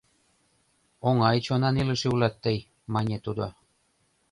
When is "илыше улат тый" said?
1.81-2.57